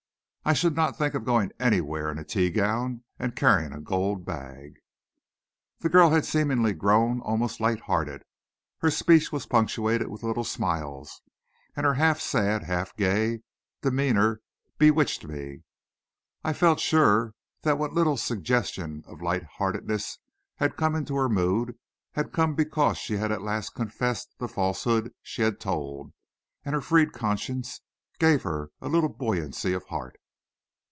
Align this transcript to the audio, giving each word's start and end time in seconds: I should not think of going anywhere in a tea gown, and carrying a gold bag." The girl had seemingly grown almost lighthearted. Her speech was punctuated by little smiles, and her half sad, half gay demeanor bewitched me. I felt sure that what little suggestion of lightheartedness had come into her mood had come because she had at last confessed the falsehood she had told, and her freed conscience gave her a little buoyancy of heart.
I 0.43 0.53
should 0.53 0.75
not 0.75 0.97
think 0.97 1.13
of 1.13 1.23
going 1.23 1.51
anywhere 1.59 2.11
in 2.11 2.17
a 2.17 2.23
tea 2.23 2.49
gown, 2.49 3.03
and 3.19 3.35
carrying 3.35 3.73
a 3.73 3.79
gold 3.79 4.25
bag." 4.25 4.79
The 5.81 5.87
girl 5.87 6.09
had 6.09 6.25
seemingly 6.25 6.73
grown 6.73 7.21
almost 7.21 7.59
lighthearted. 7.59 8.23
Her 8.79 8.89
speech 8.89 9.31
was 9.31 9.45
punctuated 9.45 10.07
by 10.09 10.27
little 10.27 10.43
smiles, 10.43 11.21
and 11.75 11.85
her 11.85 11.93
half 11.93 12.19
sad, 12.19 12.63
half 12.63 12.93
gay 12.97 13.41
demeanor 13.83 14.41
bewitched 14.79 15.27
me. 15.27 15.61
I 16.43 16.53
felt 16.53 16.79
sure 16.79 17.35
that 17.61 17.77
what 17.77 17.93
little 17.93 18.17
suggestion 18.17 19.03
of 19.05 19.21
lightheartedness 19.21 20.17
had 20.55 20.75
come 20.75 20.95
into 20.95 21.15
her 21.17 21.29
mood 21.29 21.77
had 22.13 22.33
come 22.33 22.55
because 22.55 22.97
she 22.97 23.13
had 23.17 23.31
at 23.31 23.43
last 23.43 23.75
confessed 23.75 24.33
the 24.39 24.47
falsehood 24.47 25.13
she 25.21 25.43
had 25.43 25.59
told, 25.59 26.13
and 26.65 26.73
her 26.73 26.81
freed 26.81 27.13
conscience 27.13 27.81
gave 28.17 28.41
her 28.41 28.71
a 28.81 28.89
little 28.89 29.07
buoyancy 29.07 29.73
of 29.73 29.85
heart. 29.85 30.17